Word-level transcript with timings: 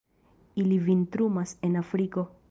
Ili 0.61 0.79
vintrumas 0.85 1.53
en 1.67 1.77
Afriko. 1.83 2.25